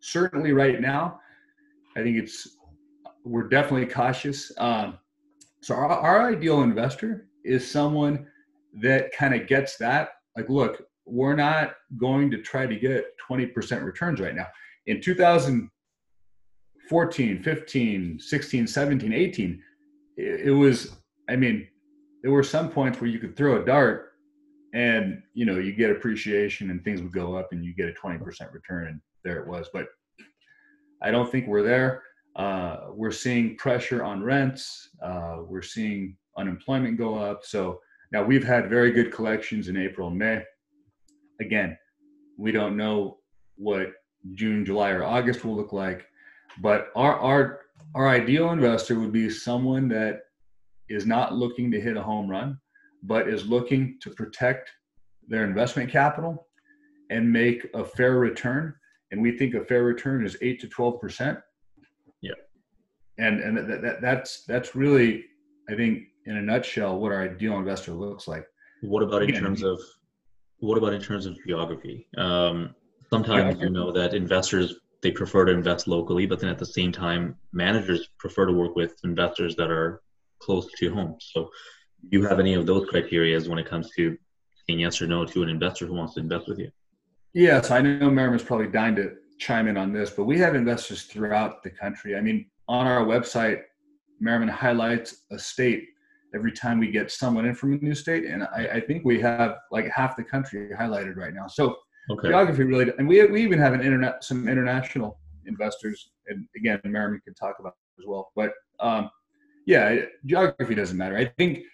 [0.00, 1.20] certainly right now,
[1.96, 2.56] I think it's
[3.24, 4.52] we're definitely cautious.
[4.58, 4.98] Um,
[5.62, 8.26] so our, our ideal investor is someone
[8.80, 10.10] that kind of gets that.
[10.36, 14.46] Like, look, we're not going to try to get 20% returns right now.
[14.86, 19.62] In 2014, 15, 16, 17, 18,
[20.16, 20.96] it, it was,
[21.28, 21.68] I mean,
[22.22, 24.12] there were some points where you could throw a dart
[24.72, 27.92] and, you know, you get appreciation and things would go up and you get a
[27.92, 29.68] 20% return and there it was.
[29.72, 29.88] But
[31.02, 32.02] I don't think we're there.
[32.36, 34.90] Uh, we're seeing pressure on rents.
[35.02, 37.44] Uh, we're seeing unemployment go up.
[37.44, 37.80] So
[38.12, 40.42] now we've had very good collections in April and May
[41.40, 41.76] again,
[42.36, 43.18] we don't know
[43.56, 43.92] what
[44.34, 46.06] June, July, or August will look like,
[46.60, 47.60] but our our
[47.94, 50.20] our ideal investor would be someone that
[50.88, 52.58] is not looking to hit a home run,
[53.02, 54.70] but is looking to protect
[55.26, 56.46] their investment capital
[57.10, 58.74] and make a fair return.
[59.10, 61.38] And we think a fair return is eight to twelve percent.
[63.20, 65.24] And and that, that that's that's really,
[65.68, 68.46] I think, in a nutshell, what our ideal investor looks like.
[68.82, 69.78] What about in terms of
[70.58, 72.06] what about in terms of geography?
[72.16, 72.74] Um,
[73.10, 73.64] sometimes yeah.
[73.64, 77.36] you know that investors they prefer to invest locally, but then at the same time,
[77.52, 80.02] managers prefer to work with investors that are
[80.40, 81.16] close to home.
[81.20, 81.50] So,
[82.10, 84.16] do you have any of those criteria when it comes to
[84.66, 86.70] saying yes or no to an investor who wants to invest with you?
[87.32, 91.04] Yes, I know Merriman's probably dying to chime in on this, but we have investors
[91.04, 92.16] throughout the country.
[92.16, 93.62] I mean, on our website,
[94.20, 95.88] Merriman highlights a state
[96.36, 98.26] every time we get someone in from a new state.
[98.26, 101.48] And I, I think we have like half the country highlighted right now.
[101.48, 101.76] So
[102.10, 102.28] okay.
[102.28, 106.12] geography really, and we, we even have an internet, some international investors.
[106.28, 108.30] And again, Merriman can talk about as well.
[108.36, 109.10] But um,
[109.66, 111.16] yeah, geography doesn't matter.
[111.16, 111.64] I think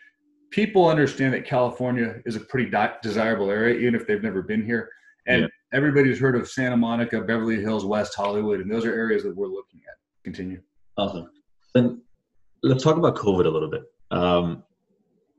[0.51, 4.89] people understand that California is a pretty desirable area, even if they've never been here.
[5.27, 5.49] And yeah.
[5.75, 9.49] everybody's heard of Santa Monica, Beverly Hills, West Hollywood, and those are areas that we're
[9.49, 9.99] looking at.
[10.25, 10.63] Continue.
[10.97, 11.31] Awesome.
[11.75, 12.03] Then
[12.63, 14.63] let's talk about COVID a little bit, um,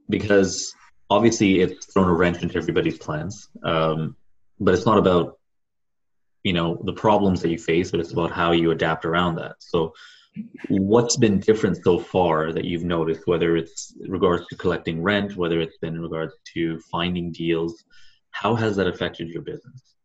[0.09, 0.73] because
[1.09, 3.49] obviously it's thrown a wrench into everybody's plans.
[3.63, 4.15] Um,
[4.59, 5.37] but it's not about
[6.43, 9.55] you know the problems that you face, but it's about how you adapt around that.
[9.59, 9.93] So,
[10.69, 15.59] what's been different so far that you've noticed, whether it's regards to collecting rent, whether
[15.59, 17.83] it's been in regards to finding deals?
[18.31, 19.95] How has that affected your business?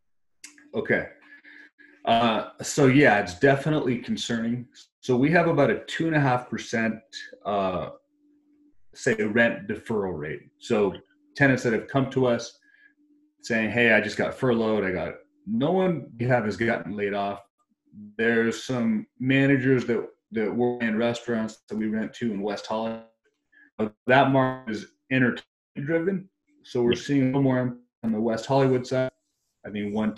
[0.74, 1.08] Okay.
[2.04, 4.66] Uh, so yeah, it's definitely concerning.
[5.02, 6.94] So we have about a two and a half percent,
[7.44, 7.90] uh,
[8.94, 10.42] say, rent deferral rate.
[10.60, 10.94] So
[11.34, 12.56] tenants that have come to us
[13.42, 14.84] saying, "Hey, I just got furloughed.
[14.84, 17.42] I got no one we have has gotten laid off.
[18.16, 23.02] There's some managers that that work in restaurants that we rent to in West Hollywood.
[23.78, 25.44] But that market is entertainment
[25.84, 26.28] driven,
[26.62, 29.10] so we're seeing a little more on the West Hollywood side.
[29.66, 30.14] I think one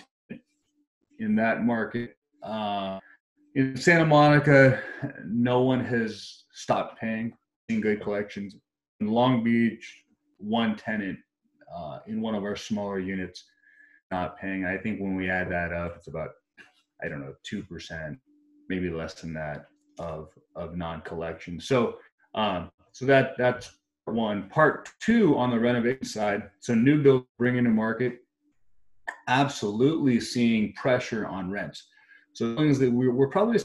[1.18, 2.18] in that market.
[2.42, 3.00] Uh,
[3.54, 4.80] in Santa Monica,
[5.24, 7.32] no one has stopped paying.
[7.70, 8.56] In good collections.
[9.00, 10.04] In Long Beach,
[10.36, 11.18] one tenant
[11.74, 13.44] uh, in one of our smaller units
[14.10, 14.66] not paying.
[14.66, 16.30] I think when we add that up, it's about
[17.02, 18.18] I don't know two percent,
[18.68, 19.66] maybe less than that
[19.98, 21.58] of of non-collection.
[21.58, 21.96] So
[22.34, 24.50] um, so that that's one.
[24.50, 26.50] Part two on the renovation side.
[26.60, 28.18] So new build bringing to market
[29.26, 31.86] absolutely seeing pressure on rents.
[32.34, 33.60] So things that we're, we're probably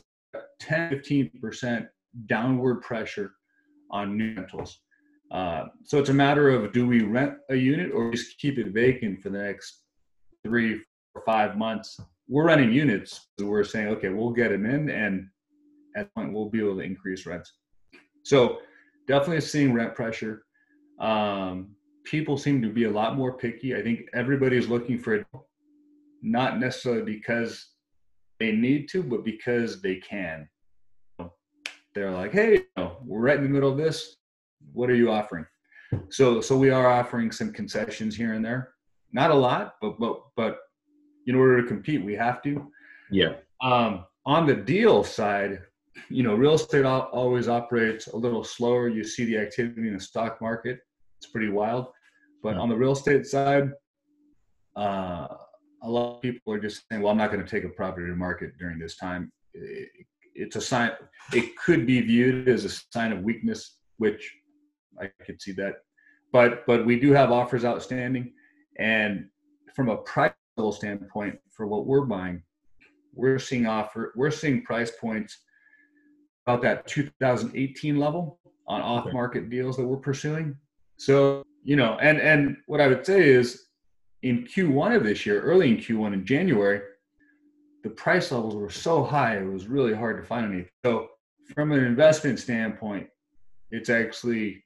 [0.60, 1.88] 10, 15%
[2.28, 3.34] downward pressure
[3.92, 4.80] on new rentals.
[5.32, 8.68] Uh, so it's a matter of do we rent a unit or just keep it
[8.68, 9.84] vacant for the next
[10.44, 10.82] three
[11.16, 12.00] or five months?
[12.28, 13.28] We're renting units.
[13.40, 15.28] So we're saying, okay, we'll get them in and
[15.96, 17.54] at point we'll be able to increase rents.
[18.24, 18.60] So
[19.08, 20.44] definitely seeing rent pressure.
[21.00, 23.76] Um, people seem to be a lot more picky.
[23.76, 25.28] I think everybody's looking for it,
[26.22, 27.66] not necessarily because
[28.40, 30.48] they need to, but because they can.
[31.96, 34.16] They're like, hey, you know, we're right in the middle of this.
[34.74, 35.46] What are you offering?
[36.10, 38.74] So, so we are offering some concessions here and there.
[39.12, 40.60] Not a lot, but but but
[41.26, 42.72] in order to compete, we have to.
[43.12, 43.34] Yeah.
[43.62, 45.62] Um, on the deal side,
[46.10, 48.88] you know, real estate always operates a little slower.
[48.88, 50.80] You see the activity in the stock market;
[51.18, 51.88] it's pretty wild.
[52.44, 53.72] But on the real estate side,
[54.76, 55.28] uh,
[55.82, 58.08] a lot of people are just saying, "Well, I'm not going to take a property
[58.08, 59.32] to market during this time."
[60.40, 60.92] it's a sign.
[61.34, 64.34] It could be viewed as a sign of weakness, which
[65.00, 65.76] I could see that.
[66.32, 68.34] But but we do have offers outstanding,
[68.78, 69.26] and
[69.76, 72.42] from a price level standpoint, for what we're buying,
[73.14, 75.38] we're seeing offer we're seeing price points
[76.46, 80.56] about that 2018 level on off market deals that we're pursuing.
[80.98, 83.66] So you know, and and what I would say is
[84.22, 86.82] in Q1 of this year, early in Q1 in January,
[87.84, 90.66] the price levels were so high it was really hard to find any.
[90.86, 91.10] So
[91.56, 93.08] from an investment standpoint,
[93.72, 94.64] it's actually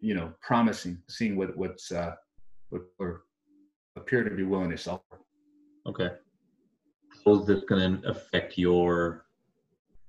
[0.00, 2.14] you know promising seeing what what's uh
[2.70, 3.24] what or
[3.96, 5.04] appear to be willing to sell.
[5.86, 6.10] Okay.
[7.24, 9.26] How is this going to affect your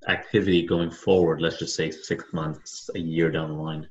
[0.07, 1.41] activity going forward?
[1.41, 3.89] Let's just say six months, a year down the line.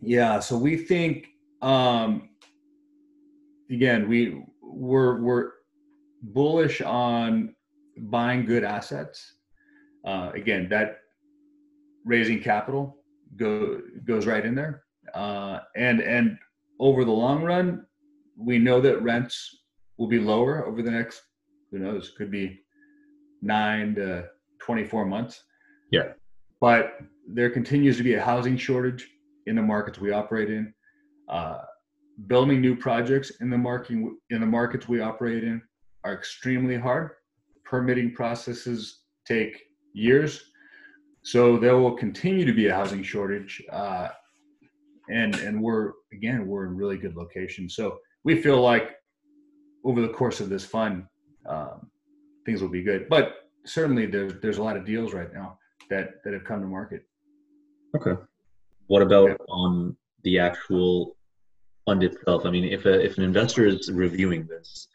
[0.00, 1.28] Yeah, so we think
[1.62, 2.30] um,
[3.72, 5.50] again we we're we're
[6.22, 7.54] bullish on
[7.96, 9.36] buying good assets.
[10.04, 10.98] Uh, again, that
[12.04, 12.96] raising capital
[13.36, 16.38] go goes right in there, uh, and and
[16.80, 17.86] over the long run,
[18.36, 19.64] we know that rents
[19.98, 21.22] will be lower over the next
[21.70, 22.60] who knows could be
[23.40, 24.24] nine to
[24.60, 25.44] 24 months
[25.90, 26.12] yeah
[26.62, 29.08] but there continues to be a housing shortage
[29.46, 30.72] in the markets we operate in.
[31.28, 31.58] Uh,
[32.26, 33.96] building new projects in the market
[34.30, 35.62] in the markets we operate in
[36.04, 37.10] are extremely hard.
[37.64, 39.62] Permitting processes take
[39.94, 40.52] years,
[41.22, 43.62] so there will continue to be a housing shortage.
[43.70, 44.08] Uh,
[45.08, 48.96] and and we're again we're in really good location, so we feel like
[49.84, 51.04] over the course of this fund,
[51.46, 51.90] um,
[52.46, 53.08] things will be good.
[53.08, 55.58] But certainly there's there's a lot of deals right now
[55.90, 57.04] that that have come to market.
[57.96, 58.20] Okay.
[58.86, 61.16] What about on the actual
[61.86, 62.44] fund itself?
[62.44, 64.88] I mean, if a, if an investor is reviewing this,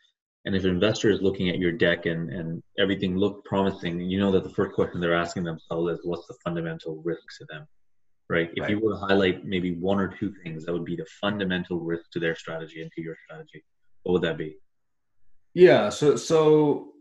[0.46, 4.20] and if an investor is looking at your deck and, and everything looked promising, you
[4.20, 7.68] know that the first question they're asking themselves is, what's the fundamental risk to them,
[8.30, 8.50] right?
[8.56, 8.70] If right.
[8.70, 12.12] you were to highlight maybe one or two things, that would be the fundamental risk
[12.12, 13.64] to their strategy and to your strategy.
[14.04, 14.58] What would that be?
[15.54, 15.90] Yeah.
[15.90, 16.94] So so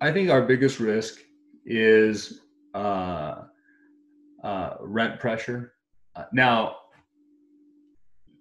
[0.00, 1.20] I think our biggest risk
[1.66, 2.40] is
[2.74, 3.42] uh,
[4.42, 5.74] uh, rent pressure.
[6.14, 6.76] Uh, now,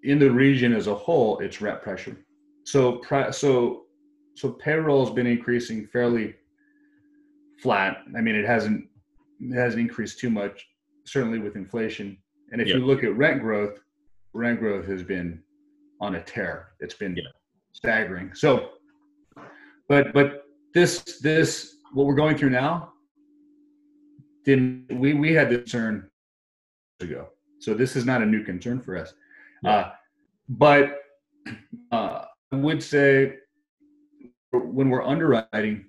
[0.07, 2.17] in the region as a whole, it's rent pressure.
[2.63, 3.01] so
[3.31, 3.83] so
[4.35, 6.35] so payroll has been increasing fairly
[7.61, 8.03] flat.
[8.17, 8.87] I mean, it hasn't
[9.41, 10.65] it hasn't increased too much,
[11.05, 12.17] certainly with inflation.
[12.51, 13.79] And if you look at rent growth,
[14.33, 15.43] rent growth has been
[15.99, 16.69] on a tear.
[16.79, 17.23] It's been yeah.
[17.73, 18.31] staggering.
[18.33, 18.69] So,
[19.89, 22.93] but but this this what we're going through now,
[24.45, 26.09] didn't we we had this concern
[27.01, 27.27] ago.
[27.59, 29.13] So this is not a new concern for us.
[29.63, 29.71] Yeah.
[29.71, 29.91] Uh,
[30.49, 30.99] but
[31.91, 33.35] uh, I would say
[34.51, 35.85] when we're underwriting,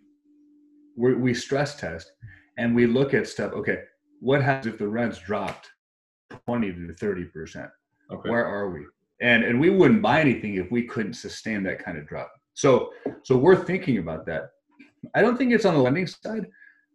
[0.96, 2.10] we we stress test
[2.58, 3.52] and we look at stuff.
[3.52, 3.82] Okay,
[4.20, 5.70] what happens if the rents dropped
[6.46, 7.70] twenty to thirty percent?
[8.10, 8.28] Okay.
[8.28, 8.84] Where are we?
[9.20, 12.32] And and we wouldn't buy anything if we couldn't sustain that kind of drop.
[12.54, 12.90] So
[13.22, 14.50] so we're thinking about that.
[15.14, 16.46] I don't think it's on the lending side.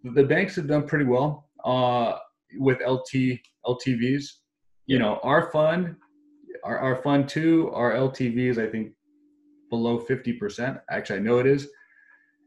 [0.03, 2.17] The banks have done pretty well uh,
[2.57, 4.25] with LT LTVs.
[4.85, 5.95] You know, our fund,
[6.63, 8.93] our, our fund two, our LTV is I think
[9.69, 10.77] below fifty percent.
[10.89, 11.69] Actually, I know it is.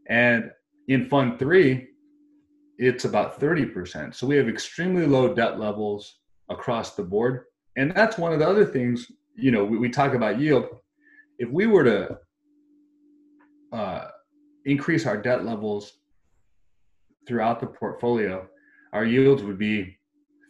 [0.08, 0.50] And
[0.88, 1.88] in fund three,
[2.78, 4.14] it's about 30%.
[4.14, 7.44] So we have extremely low debt levels across the board.
[7.76, 10.66] And that's one of the other things, you know, we, we talk about yield.
[11.38, 12.18] If we were to
[13.72, 14.08] uh,
[14.64, 15.98] increase our debt levels
[17.26, 18.46] throughout the portfolio,
[18.92, 19.98] our yields would be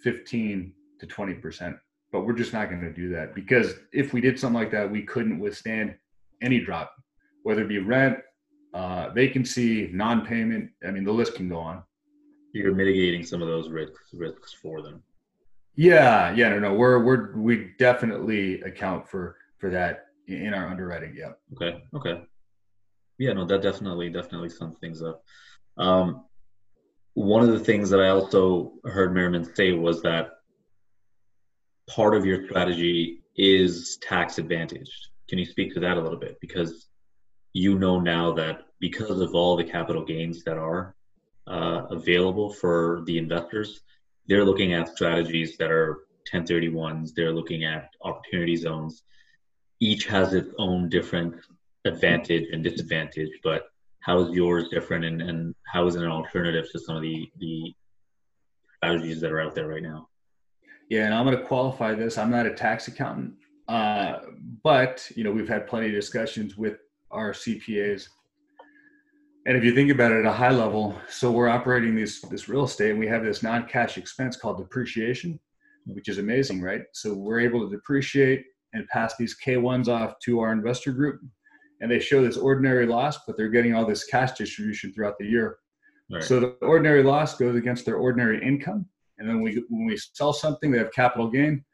[0.02, 1.78] 15 to 20%.
[2.16, 4.90] But we're just not going to do that because if we did something like that,
[4.90, 5.94] we couldn't withstand
[6.40, 6.94] any drop,
[7.42, 8.20] whether it be rent,
[8.72, 10.70] uh, vacancy, non-payment.
[10.86, 11.82] I mean, the list can go on.
[12.54, 15.02] You're mitigating some of those risks risks for them.
[15.74, 21.14] Yeah, yeah, no, no, we're we're we definitely account for for that in our underwriting.
[21.14, 21.32] Yeah.
[21.52, 21.82] Okay.
[21.94, 22.22] Okay.
[23.18, 25.22] Yeah, no, that definitely definitely sums things up.
[25.76, 26.24] Um,
[27.12, 30.30] one of the things that I also heard Merriman say was that
[31.88, 35.08] part of your strategy is tax advantaged.
[35.28, 36.38] Can you speak to that a little bit?
[36.40, 36.88] Because
[37.52, 40.94] you know now that because of all the capital gains that are
[41.46, 43.80] uh, available for the investors,
[44.26, 46.00] they're looking at strategies that are
[46.32, 49.02] 1031s, they're looking at opportunity zones.
[49.80, 51.36] Each has its own different
[51.84, 53.66] advantage and disadvantage, but
[54.00, 57.30] how is yours different and, and how is it an alternative to some of the,
[57.38, 57.74] the
[58.76, 60.08] strategies that are out there right now?
[60.88, 62.16] Yeah, and I'm going to qualify this.
[62.16, 63.34] I'm not a tax accountant,
[63.68, 64.18] uh,
[64.62, 66.78] but you know we've had plenty of discussions with
[67.10, 68.08] our CPAs
[69.46, 72.48] and if you think about it at a high level, so we're operating this this
[72.48, 75.38] real estate and we have this non-cash expense called depreciation,
[75.86, 76.82] which is amazing, right?
[76.92, 81.20] So we're able to depreciate and pass these K1s off to our investor group
[81.80, 85.26] and they show this ordinary loss, but they're getting all this cash distribution throughout the
[85.26, 85.58] year.
[86.10, 86.24] Right.
[86.24, 88.86] So the ordinary loss goes against their ordinary income.
[89.18, 91.64] And then we, when we sell something, they have capital gain.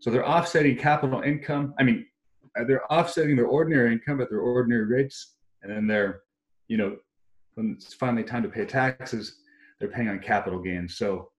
[0.00, 1.74] So they're offsetting capital income.
[1.78, 2.06] I mean,
[2.66, 5.34] they're offsetting their ordinary income at their ordinary rates.
[5.62, 6.20] And then they're,
[6.68, 6.96] you know,
[7.54, 9.38] when it's finally time to pay taxes,
[9.78, 10.96] they're paying on capital gains.
[10.96, 11.30] So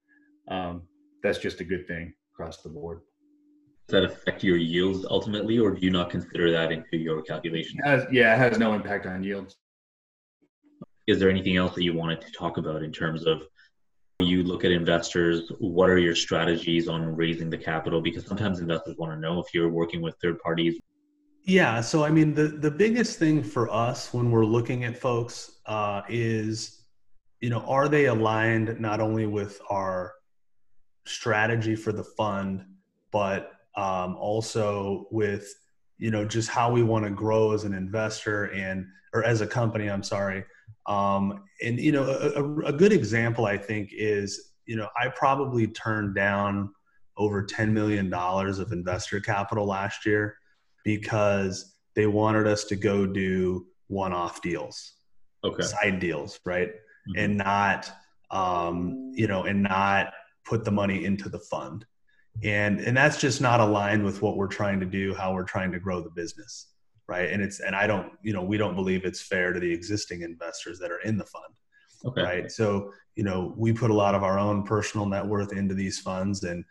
[0.48, 0.84] um,
[1.24, 3.02] that's just a good thing across the board.
[3.88, 7.80] Does that affect your yields ultimately, or do you not consider that into your calculation?
[8.12, 9.58] yeah, it has no impact on yields.
[11.08, 13.44] Is there anything else that you wanted to talk about in terms of
[14.20, 15.52] you look at investors?
[15.60, 18.02] What are your strategies on raising the capital?
[18.02, 20.80] Because sometimes investors want to know if you're working with third parties
[21.46, 21.80] yeah.
[21.82, 26.02] So, I mean, the, the biggest thing for us when we're looking at folks uh,
[26.10, 26.86] is,
[27.40, 30.14] you know, are they aligned not only with our
[31.06, 32.66] strategy for the fund,
[33.12, 35.54] but um, also with,
[36.00, 39.48] you know, just how we want to grow as an investor and, or as a
[39.48, 40.44] company, I'm sorry.
[40.88, 45.68] Um, and, you know, a, a good example, I think, is, you know, I probably
[45.68, 46.74] turned down
[47.18, 50.38] over $10 million of investor capital last year
[50.84, 54.94] because they wanted us to go do one-off deals,
[55.44, 57.20] okay, side deals, right, mm-hmm.
[57.20, 57.92] and not,
[58.32, 60.14] um, you know, and not
[60.46, 61.86] put the money into the fund,
[62.44, 65.72] and and that's just not aligned with what we're trying to do, how we're trying
[65.72, 66.68] to grow the business,
[67.08, 67.30] right?
[67.30, 70.22] And it's and I don't, you know, we don't believe it's fair to the existing
[70.22, 71.54] investors that are in the fund.
[72.06, 72.22] Okay.
[72.22, 72.52] Right.
[72.52, 76.00] So, you know, we put a lot of our own personal net worth into these
[76.00, 76.64] funds and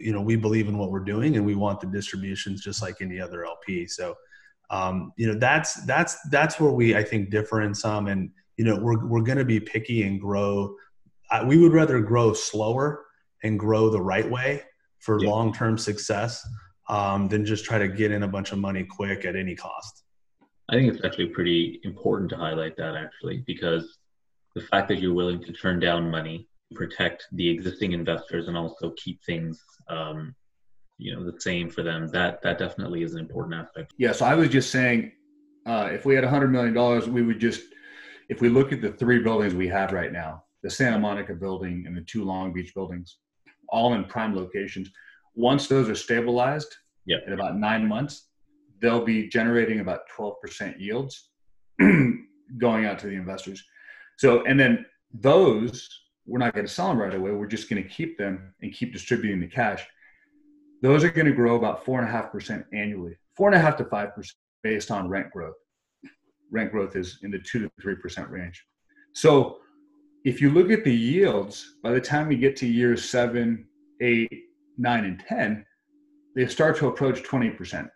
[0.00, 2.96] you know we believe in what we're doing and we want the distributions just like
[3.00, 4.14] any other lp so
[4.70, 8.64] um, you know that's that's that's where we i think differ in some and you
[8.64, 10.74] know we're, we're going to be picky and grow
[11.30, 13.06] uh, we would rather grow slower
[13.42, 14.62] and grow the right way
[14.98, 15.30] for yeah.
[15.30, 16.46] long-term success
[16.88, 20.04] um, than just try to get in a bunch of money quick at any cost
[20.70, 23.98] i think it's actually pretty important to highlight that actually because
[24.54, 28.92] the fact that you're willing to turn down money protect the existing investors and also
[28.96, 30.34] keep things um,
[30.98, 34.24] you know the same for them that that definitely is an important aspect yeah so
[34.24, 35.12] i was just saying
[35.68, 37.62] uh, if we had a $100 million, we would just,
[38.30, 41.84] if we look at the three buildings we have right now, the Santa Monica building
[41.86, 43.18] and the two Long Beach buildings,
[43.68, 44.90] all in prime locations.
[45.38, 46.74] Once those are stabilized,
[47.06, 47.18] yeah.
[47.28, 48.26] in about nine months,
[48.82, 51.30] they'll be generating about 12% yields
[52.58, 53.62] going out to the investors.
[54.16, 54.84] So, and then
[55.14, 55.88] those,
[56.26, 57.30] we're not going to sell them right away.
[57.30, 59.86] We're just going to keep them and keep distributing the cash.
[60.82, 63.60] Those are going to grow about four and a half percent annually, four and a
[63.60, 65.54] half to five percent based on rent growth.
[66.50, 68.60] Rent growth is in the two to three percent range.
[69.12, 69.58] So,
[70.24, 73.68] if you look at the yields, by the time we get to year seven,
[74.00, 74.47] eight,
[74.78, 75.64] nine, and 10,
[76.34, 77.88] they start to approach 20%.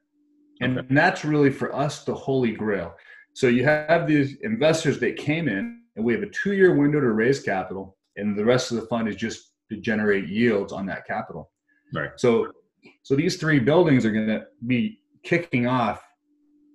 [0.61, 0.89] And okay.
[0.91, 2.95] that's really for us the holy grail.
[3.35, 7.01] So you have these investors that came in, and we have a two year window
[7.01, 10.87] to raise capital, and the rest of the fund is just to generate yields on
[10.87, 11.51] that capital.
[11.95, 12.11] Right.
[12.17, 12.53] So,
[13.03, 16.03] so these three buildings are going to be kicking off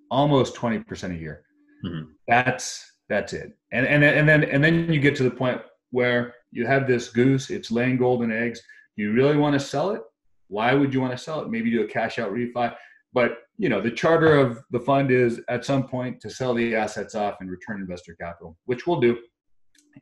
[0.10, 1.44] almost 20% a year.
[1.86, 2.12] Mm-hmm.
[2.28, 3.58] That's that's it.
[3.72, 7.10] And and and then and then you get to the point where you have this
[7.10, 8.62] goose, it's laying golden eggs.
[8.98, 10.02] You really want to sell it?
[10.50, 11.50] Why would you want to sell it?
[11.50, 12.76] Maybe do a cash out refi.
[13.14, 16.76] But you know, the charter of the fund is at some point to sell the
[16.76, 19.18] assets off and return investor capital, which we'll do.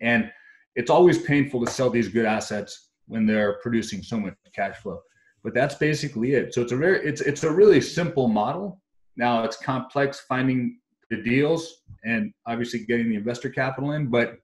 [0.02, 0.32] And
[0.76, 5.00] it's always painful to sell these good assets when they're producing so much cash flow.
[5.44, 6.54] But that's basically it.
[6.54, 8.82] So it's a very it's it's a really simple model.
[9.16, 10.80] Now it's complex finding
[11.10, 14.38] the deals and obviously getting the investor capital in, but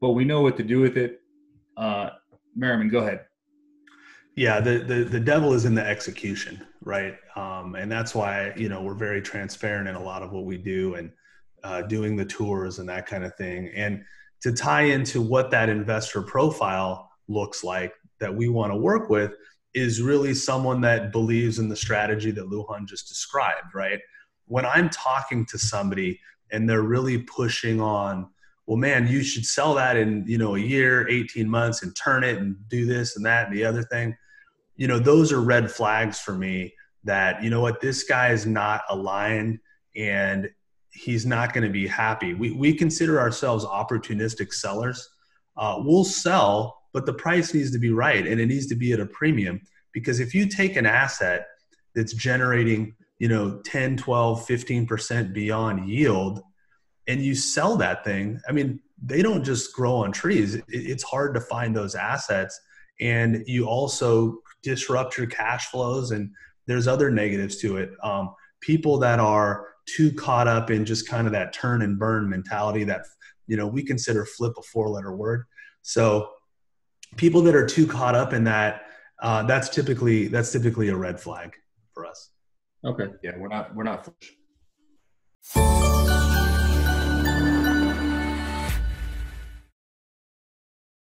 [0.00, 1.20] but we know what to do with it.
[1.76, 2.10] Uh,
[2.56, 3.26] Merriman, go ahead.
[4.40, 7.16] Yeah, the, the the devil is in the execution, right?
[7.36, 10.56] Um, and that's why you know we're very transparent in a lot of what we
[10.56, 11.10] do and
[11.62, 13.70] uh, doing the tours and that kind of thing.
[13.76, 14.02] And
[14.40, 19.32] to tie into what that investor profile looks like that we want to work with
[19.74, 24.00] is really someone that believes in the strategy that Lujan just described, right?
[24.50, 26.20] when I'm talking to somebody
[26.50, 28.28] and they're really pushing on,
[28.66, 32.24] well, man, you should sell that in, you know, a year, 18 months and turn
[32.24, 34.16] it and do this and that and the other thing.
[34.80, 36.72] You know, those are red flags for me
[37.04, 39.58] that, you know what, this guy is not aligned
[39.94, 40.48] and
[40.90, 42.32] he's not going to be happy.
[42.32, 45.06] We, we consider ourselves opportunistic sellers.
[45.54, 48.94] Uh, we'll sell, but the price needs to be right and it needs to be
[48.94, 49.60] at a premium
[49.92, 51.46] because if you take an asset
[51.94, 56.40] that's generating you know 10 12 15% beyond yield
[57.06, 61.34] and you sell that thing i mean they don't just grow on trees it's hard
[61.34, 62.60] to find those assets
[63.00, 66.30] and you also disrupt your cash flows and
[66.66, 71.26] there's other negatives to it um, people that are too caught up in just kind
[71.26, 73.02] of that turn and burn mentality that
[73.46, 75.44] you know we consider flip a four letter word
[75.82, 76.30] so
[77.16, 78.82] people that are too caught up in that
[79.22, 81.54] uh, that's typically that's typically a red flag
[81.92, 82.30] for us
[82.84, 83.08] Okay.
[83.22, 84.08] Yeah, we're not we're not.